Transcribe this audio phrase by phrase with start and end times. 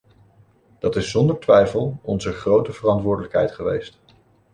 [0.79, 3.99] Dat is zonder twijfel onze grote verantwoordelijkheid geweest.